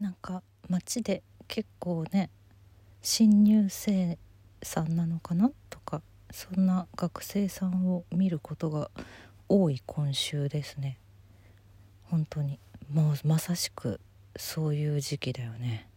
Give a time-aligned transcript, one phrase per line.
[0.00, 2.30] なんか街で結構ね
[3.02, 4.18] 新入生
[4.62, 8.90] さんなのかなとかそんな学生さんを見ることが
[9.48, 10.98] 多い今週ですね。
[12.04, 12.58] 本当に。
[12.90, 14.00] もうまさしく
[14.36, 15.88] そういう時期だよね。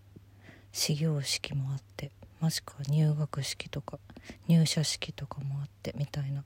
[0.71, 3.99] 始業式もあってもしくは入学式とか
[4.47, 6.43] 入社式とかもあってみたいな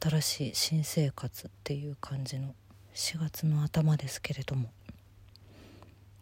[0.00, 2.54] 新しい新生活っていう感じの
[2.94, 4.70] 4月の頭ですけれども。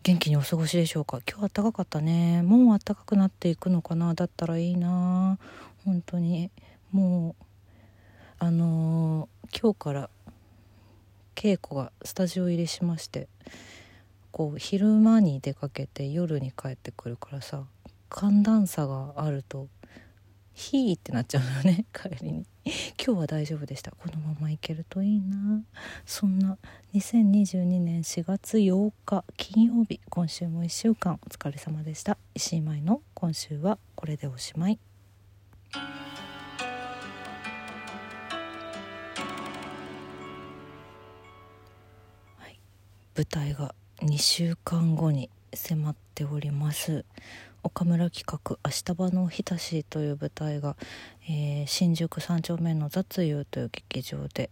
[0.04, 1.20] 元気にお過ごしでしょうか？
[1.30, 2.42] 今日暖かかったね。
[2.42, 4.14] もう暖かくなっていくのかな？
[4.14, 5.38] だったらいいな。
[5.84, 6.50] 本当に。
[6.90, 7.44] もう
[8.40, 10.10] あのー、今日から
[11.36, 13.28] 稽古がスタジオ入りしまして
[14.32, 17.62] こう昼間に出かけて夜に帰ってくるからさ
[18.10, 19.68] 寒暖差があると
[20.54, 22.46] ヒーってなっちゃうのよね 帰りに。
[22.64, 23.90] 今日は大丈夫でした。
[23.92, 25.62] このままいけるといいな。
[26.04, 26.58] そんな
[26.94, 32.18] 2022年4月8日金曜日今週も1週間お疲れ様でした。
[32.34, 34.78] 石井舞の今週はこれでおしまい。
[42.36, 42.60] はい。
[43.16, 47.04] 舞台が2週間後に迫っております。
[47.64, 50.76] 岡村企画「明日場のひたし」という舞台が、
[51.28, 54.50] えー、新宿三丁目の雑遊という劇場で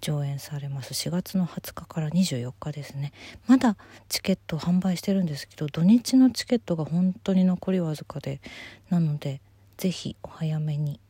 [0.00, 0.94] 上演されます。
[0.94, 3.12] 4月の20日から24日ですね。
[3.46, 3.76] まだ
[4.08, 8.40] チケット販売してるんですけど土日のチケットが本当に残りわずかで
[8.90, 9.40] なので
[9.76, 11.00] 是非お早めに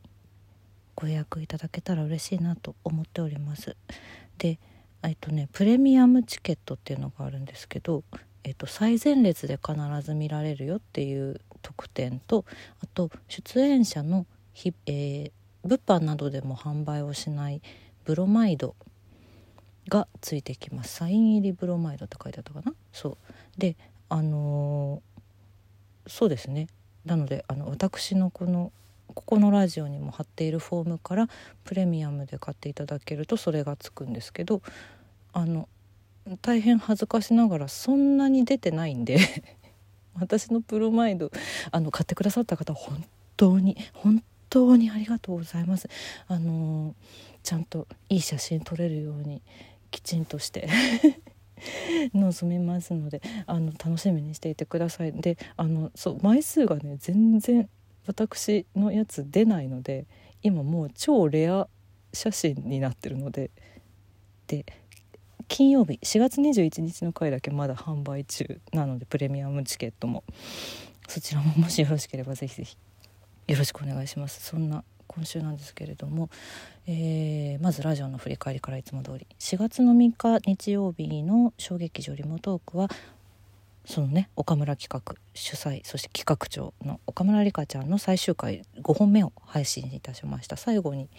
[0.95, 3.75] ご予約いただけたら嬉しいなと思っております。
[4.37, 4.59] で
[5.01, 8.03] えっとねプレミアムチケットっていうのがあるんですけど
[8.43, 12.45] えっと、最前列で必ず見られるよっていう特典と
[12.81, 15.31] あと出演者のひ、えー、
[15.63, 17.61] 物販などでも販売をしない
[18.03, 18.75] ブロマイド
[19.87, 20.93] がついてきます。
[20.93, 22.73] サイン入りブロマイドって書いてあったかな？
[22.91, 23.17] そう。
[23.57, 23.75] で
[24.09, 26.67] あのー、そうですね。
[27.05, 28.71] なのであの私のこの
[29.13, 31.27] ここのラジオにも貼っているフォームから
[31.63, 34.61] プレミアムで買っていただけるとそれがつくんですけど
[35.33, 35.67] あの
[36.41, 39.19] 大変恥ずかしながらそんなに出てないんで
[40.15, 41.31] 私のプロマイド
[41.71, 43.03] あの買ってくださった方本
[43.35, 45.89] 当に本当にありがとうございます。
[46.27, 46.95] あの
[47.41, 49.41] ちゃんといい写真撮れるように
[49.91, 50.69] きちんとして
[52.13, 55.11] 臨みますのであの楽しみにしていてください。
[55.11, 57.69] であのそう枚数がね全然
[58.05, 60.05] 私のやつ出ないので
[60.41, 61.67] 今もう超レア
[62.13, 63.49] 写真になってるので
[64.47, 64.65] で
[65.47, 70.23] 金曜日4月21日の回だけまだ販売中なのでプレミアムチケットも。
[71.07, 72.77] そちらももしよろしければぜひぜひ
[73.47, 74.41] よろしくお願いします。
[74.43, 76.29] そんな今週なんですけれども、
[76.87, 82.89] えー、まずラジオの振り返りからいつも通り4月の3日日曜日の小劇場リモートークは
[83.85, 90.57] そのね岡村企画主催そして企画長の岡村里香ちゃんの最終回5本目を配信いたしました。
[90.57, 91.09] 最後に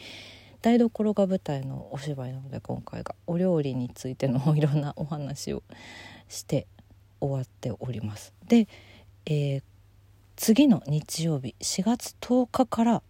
[0.64, 5.62] 台所が舞台のお芝居なので今回がお料理についてのいろんなお話を
[6.30, 6.66] して
[7.20, 8.32] 終わっております。
[8.48, 8.66] で、
[9.26, 9.62] えー、
[10.36, 13.02] 次の日曜日4月10日から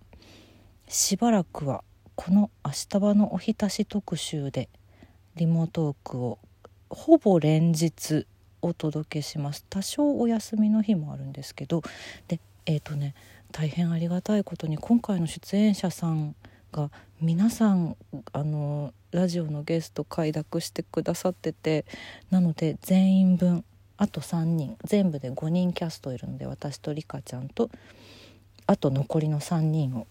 [0.89, 1.85] しばらくは
[2.17, 4.69] この「明日場のおひたし特集」で
[5.37, 6.41] リモートークを
[6.91, 8.27] ほぼ連日
[8.63, 11.83] お届けします多少お休みの日もあるんですけど
[12.27, 13.15] でえっ、ー、とね
[13.53, 16.35] 大変ありがたいことに今回の出演者さん
[16.75, 16.91] が
[17.21, 17.97] 皆さん
[18.33, 21.85] あのラジオのゲスト快諾してくださってて
[22.31, 23.65] なので全員分
[23.97, 27.71] あと3人全部で5人キャストいるので私とリカちゃんと
[28.67, 30.09] あと残りの3人を、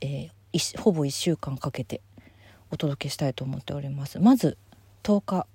[0.00, 2.00] えー、ほぼ1週間かけて
[2.72, 4.18] お届けしたいと思っております。
[4.18, 4.56] まず
[5.04, 5.46] 10日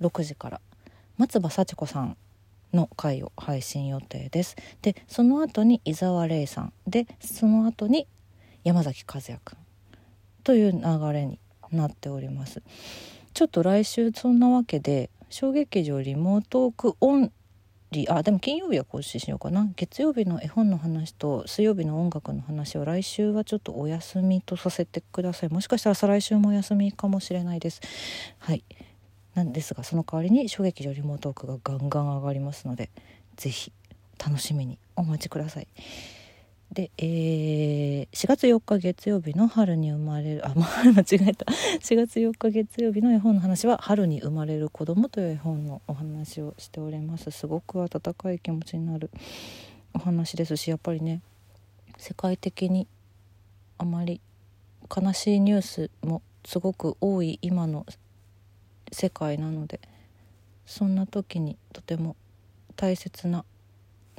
[0.00, 0.60] 6時から
[1.18, 2.16] 松葉幸子さん
[2.72, 4.56] の回を配信予定です。
[4.80, 8.06] でその後に伊沢玲さんでその後に
[8.64, 9.58] 山崎和也君
[10.44, 11.38] という流れに
[11.72, 12.62] なっております。
[13.32, 17.32] ちょっと来週そんなわけで小劇場リモートークオン
[17.92, 19.68] リーあでも金曜日は更新しようかな。
[19.76, 25.48] 月曜日の絵本の話と水曜日の音楽の話は来週はちょっとお休みとさせてください。
[25.50, 27.80] もしかしたら再来週もお休みかもしれないです。
[28.38, 28.64] はい。
[29.34, 32.90] なんですがその代わりに小劇場リモートークがガンガン上がりますので
[33.36, 33.72] 是非
[34.18, 35.68] 楽しみにお待ちください。
[36.72, 41.44] で、えー、4月4日月曜日の春に生まれるあ、 間違えた。
[41.46, 47.32] 4月4日月曜日の絵本の話は「春に生まれる子供という絵本のお話をしております。
[47.32, 49.10] すごく温かい気持ちになる
[49.94, 51.22] お話ですしやっぱりね
[51.98, 52.86] 世界的に
[53.78, 54.20] あまり
[54.94, 57.84] 悲しいニュースもすごく多い今の
[58.92, 59.80] 世界なので
[60.66, 62.16] そんな時にとても
[62.76, 63.44] 大切な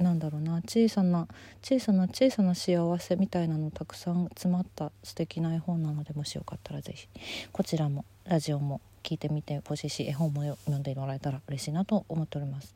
[0.02, 1.28] なんだろうな小さな
[1.62, 7.08] 小さな小さな幸せみたいなのたくさん詰まった素敵な絵本なのでもしよかったら是非
[7.52, 12.74] こちらもラジオも聞いてみてほしいし絵本も読んでもらえたら嬉しいなと思っております。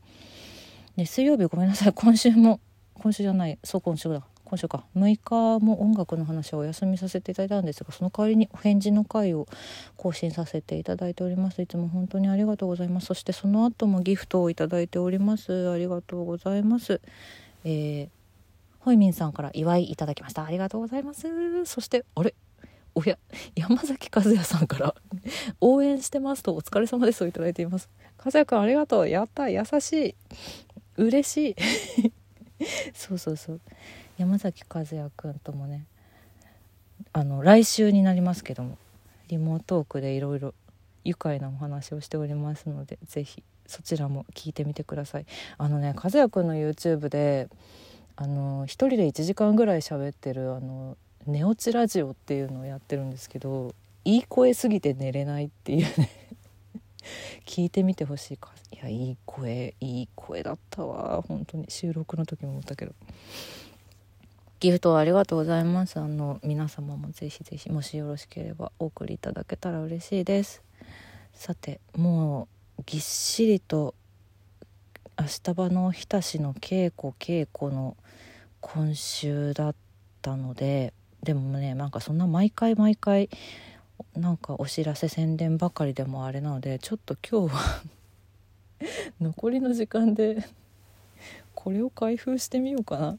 [0.96, 2.60] で水曜日ごめんなさい今週も
[2.94, 4.84] 今週じゃないそう今週だ今週か。
[4.96, 9.48] 6日も音楽の話をお休みさせていただいたんですがその代わりにお返事の回を
[9.96, 11.60] 更新させていただいております。
[11.60, 13.06] いつも本当にありがとうございます。
[13.06, 15.68] そしてその後もギフトをいただいております。
[15.70, 17.00] ありがとうございます。
[17.64, 18.08] えー、
[18.78, 20.44] ホイミンさんから祝いいただきました。
[20.44, 21.26] ありがとうございます。
[21.64, 22.34] そしてあれ？
[22.94, 23.18] おや
[23.54, 24.94] 山崎和也さんから
[25.60, 27.90] 応援してますとお疲れ様ですをいただいています。
[28.24, 29.08] 和也くんありがとう。
[29.08, 29.50] やった。
[29.50, 30.14] 優しい。
[30.96, 32.12] 嬉しい。
[32.94, 33.60] そうそうそう。
[34.18, 35.84] 山崎和也くんともね
[37.12, 38.78] あの来週になりますけども
[39.28, 40.54] リモートークでいろいろ
[41.04, 45.26] 愉快なお話をしておりますので是非そちらも聞いてみてください。
[45.58, 47.48] あのね和也くんの YouTube で
[48.16, 50.96] あの一人で1時間ぐらい喋ってるあの
[51.26, 53.74] 寝落ちラジオっていうのをやってるんですけど
[54.04, 56.10] いい声すぎて寝れないっていうね。
[57.44, 58.52] 聞いてみてほしいか。
[58.72, 61.22] いやいい声いい声だったわ。
[61.26, 61.66] 本当に。
[61.68, 62.92] 収録の時も思ったけど。
[64.58, 66.00] ギフトありがとうございます。
[66.00, 70.62] あの皆様もぜひぜひもしよろしければお送りいただけたら嬉しいです。
[71.34, 72.48] さても
[72.78, 73.94] うぎっしりと
[75.18, 77.96] 明日場の日田市の稽古稽古の
[78.62, 79.74] 今週だっ
[80.22, 83.28] たのででもねなんかそんな毎回毎回
[84.14, 87.82] なんかお知らせ宣伝ばかりでもあれなのでちょっと今日は
[89.20, 90.46] 残りの時間で
[91.54, 93.18] これを開封してみようかな。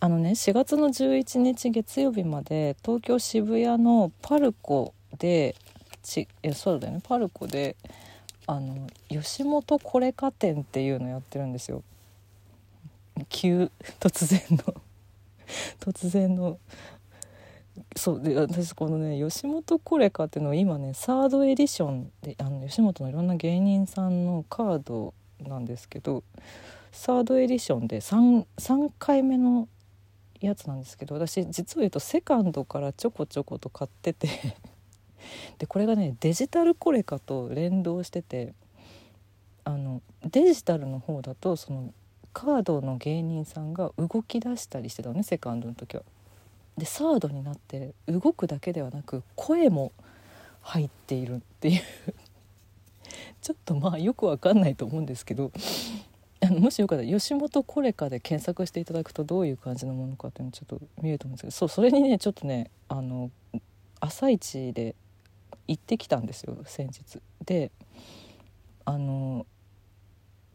[0.00, 5.54] あのね4月の11日月曜日まで東京渋谷のパルコで
[6.02, 7.76] ちえそうだよねパルコで
[8.46, 11.82] あの吉本コレカ展っていうのやってるんですよ。
[13.28, 14.74] 急突然の
[15.80, 16.58] 突然の
[17.96, 26.22] そうで私このね吉本コレカっていうのは今ねサードエディションであの吉本のいろんな芸人さんのカードなんですけど
[26.92, 29.68] サードエディションで 3, 3回目の
[30.40, 34.28] やつなんですけど私実を言うとセカンドからちょこちょこと買ってて
[35.58, 38.54] でこれがねデジタルコレカと連動してて
[39.64, 41.92] あのデジタルの方だとその
[42.32, 46.02] カードの芸人さんが動き出したりしてたのねセカンドの時は。
[46.76, 49.92] でサードになって動くだけではなく声も
[50.60, 51.82] 入っているっていう
[53.40, 55.52] ちょっとまあよくわかんないと思うんですけど
[56.46, 63.30] あのもしよかったら吉本コレカで検索していただくとどういう感じのものかっていうのちょっと見えると思うんですけどそうそれにねちょっとねあの
[64.00, 64.94] 朝一で
[65.66, 67.20] 行ってきたんですよ先日。
[67.44, 67.70] で
[68.84, 69.46] あの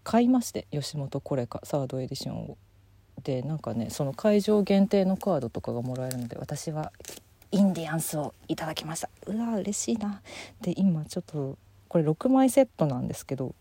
[0.03, 2.57] 買いまして吉本コレカサードエディションを。
[3.23, 6.91] でなんかねその会場限定のカードとかがもらえるので私は
[7.51, 10.21] インディアンスをいただきましたうわ嬉しいな
[10.61, 11.57] で今ちょっと
[11.87, 13.53] これ6枚セットなんですけど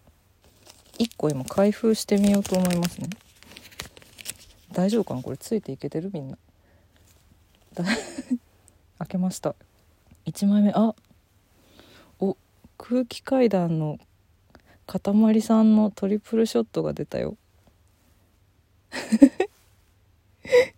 [1.01, 3.09] 1個今開封してみようと思いますね。
[4.71, 5.23] 大丈夫かな？
[5.23, 6.11] これついていけてる？
[6.13, 6.37] みんな。
[8.99, 9.57] 開けました。
[10.27, 10.73] 1枚目。
[10.75, 10.95] あ
[12.19, 12.37] お
[12.77, 13.99] 空気階段の
[14.87, 17.39] かたまりさんのトリプルショットが出たよ。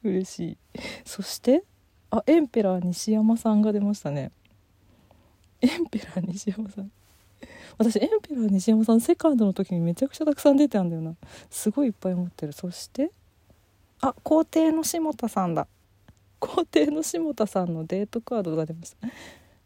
[0.04, 0.58] 嬉しい。
[1.04, 1.64] そして
[2.12, 4.30] あエンペラー西山さんが出ましたね。
[5.60, 6.92] エンペラー西山さん。
[7.78, 11.14] 私エンペラー西山さんセカンドの時にめちゃくちゃたくさん出てたんだよな。
[11.50, 12.52] すごいいっぱい持ってる。
[12.52, 13.10] そして
[14.00, 15.66] あ皇帝の下田さんだ。
[16.38, 19.08] 皇帝の下田さんのデートカードが出ました。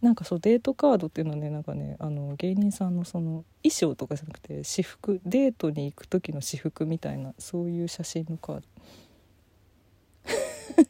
[0.02, 8.62] なんかそうデートカードっていうのはねなんかねあの芸人さんのその衣装とかじゃなくて私服デートに行く時の私服みたいなそういう写真のカード。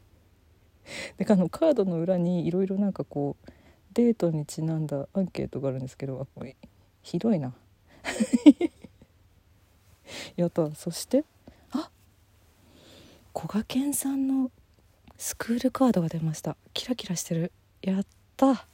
[1.19, 3.51] であのカードの裏にいろいろなんかこう
[3.95, 6.57] デートにちなんだアンケートがあるんですけどあこれ
[7.07, 7.55] ひどいな。
[10.35, 10.75] やった。
[10.75, 11.25] そして
[11.71, 11.89] あ
[13.33, 14.51] こがけんさんの
[15.17, 16.57] スクールカードが出ました。
[16.75, 17.53] キラキラしてる。
[17.81, 18.67] やった。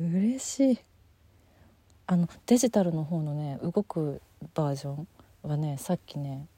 [0.00, 0.78] 嬉しい。
[2.08, 4.20] あのデジタルの方のね動く
[4.54, 5.06] バージョン
[5.42, 6.48] はねさっきね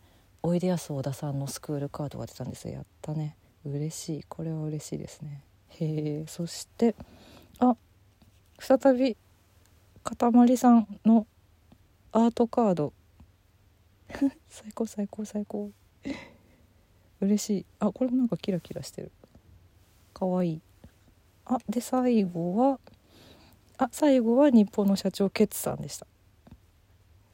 [0.42, 2.74] おいでやす小田さんのスクールカードが出たんですよ。
[2.76, 3.36] やったね。
[3.66, 4.24] 嬉しい。
[4.24, 5.44] これは嬉しいですね。
[5.68, 6.94] へえそして
[7.58, 7.76] あ
[8.58, 9.18] 再び
[10.02, 11.26] かたまりさんの
[12.12, 12.92] アートカード。
[14.48, 15.70] 最高最高最高。
[17.20, 17.66] 嬉しい。
[17.78, 19.12] あこれもなんかキラキラしてる。
[20.14, 20.60] かわいい。
[21.46, 22.78] あで最後は
[23.78, 26.06] あ最後は日本の社長ケツさんでした。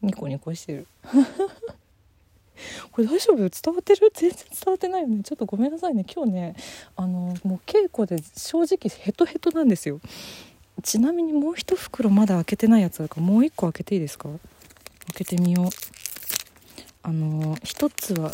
[0.02, 0.87] ニコニコしてる。
[2.90, 3.37] これ大丈夫？
[3.37, 4.11] 伝わってる？
[4.14, 5.23] 全然伝わってないよね。
[5.23, 6.04] ちょっとごめんなさいね。
[6.12, 6.56] 今日ね
[6.96, 10.00] あのもう稽古で正直ヘトヘトなんですよ。
[10.83, 14.28] ちなみにもう一袋まだ開けてないやつあるからもう一個開けていいですか？
[14.28, 14.38] 開
[15.14, 15.68] けてみよう。
[17.02, 18.30] あの一つは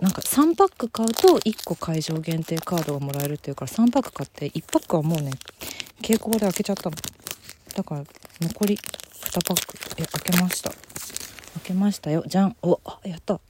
[0.00, 5.30] なんか3パック買うと1個会場限定カードがもらえるっていうから3パック買って1パックはもうね
[6.02, 6.96] 稽古場で開けちゃったの。
[7.74, 8.04] だから
[8.40, 9.78] 残り2パック。
[9.98, 10.70] え開けました。
[10.70, 10.78] 開
[11.64, 12.24] けましたよ。
[12.26, 12.56] じゃん。
[12.62, 13.40] おあやった。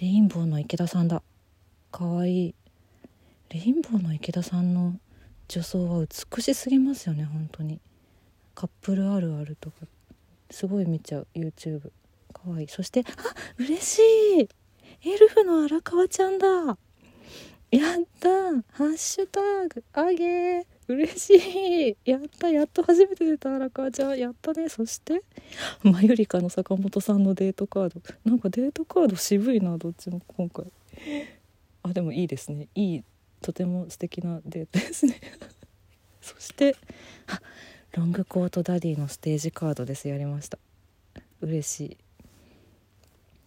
[0.00, 1.22] レインボーの池田さんだ。
[1.90, 2.54] かわいい。
[3.50, 4.94] レインボーの池田さんの
[5.48, 7.80] 女装は美しすぎますよね本当に。
[8.54, 9.76] カップルあるあるとか。
[10.50, 11.90] すごい見ちゃう YouTube
[12.32, 12.68] かわいい。
[12.68, 13.04] そしてあ
[13.58, 13.98] 嬉し
[14.40, 14.48] い。
[15.08, 16.46] エルフの荒川ちゃんだ。
[17.70, 18.28] やった。
[18.72, 20.60] ハッシュタグあげ。
[20.60, 21.96] ー嬉しい。
[22.10, 22.50] やった。
[22.50, 24.18] やっと初めて出た荒川ちゃん。
[24.18, 24.68] やったね。
[24.68, 25.22] そして
[25.82, 28.00] マユリカの坂本さんのデートカード。
[28.24, 30.66] なんかデートカード渋いなどっちも今回。
[31.82, 32.68] あでもいいですね。
[32.74, 33.04] いい
[33.42, 35.20] とても素敵なデートですね。
[36.20, 36.76] そして
[37.26, 37.40] あ
[37.92, 40.08] ロングコートダディのステージカードです。
[40.08, 40.58] やりました。
[41.40, 41.96] 嬉しい。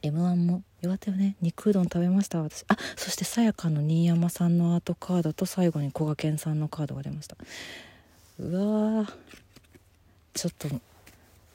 [0.04, 1.36] m 1も弱ったよね。
[1.42, 2.42] 肉うどん食べました。
[2.42, 2.66] 私。
[2.68, 7.38] あそしてさやかの新山さんのアートカードと最後にこがけんさんのカードが出ました。
[8.40, 9.08] うわ
[10.34, 10.70] ちょっと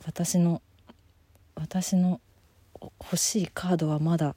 [0.04, 0.62] 私の
[1.56, 2.20] 私の
[2.80, 4.36] 欲しいカードはまだ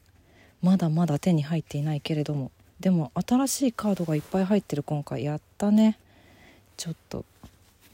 [0.61, 2.51] まだまだ手に入っていないけれども。
[2.79, 5.97] でも新しいカードがいっぱい入ってる今回やったね。
[6.77, 7.25] ちょっと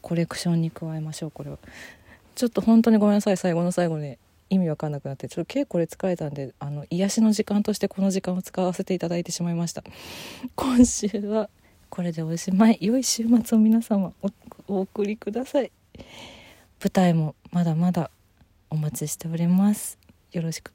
[0.01, 1.57] コレクションに加えましょうこれは。
[2.35, 4.17] ちょっと本当にごめんなさい最後の最後に
[4.51, 5.27] 意味わかんなくなって。
[5.27, 9.83] ちょっと稽古で疲れたんであの癒しの時間としてこの時間を使わせていただいてしまいました。
[10.55, 11.49] 今週は
[11.89, 12.77] これでおしまい。
[12.79, 14.13] 良い週末を皆様
[14.67, 15.71] お送りください。
[16.79, 18.11] 舞台もまだまだ
[18.69, 19.97] お待ちしております。
[20.31, 20.74] よろしく。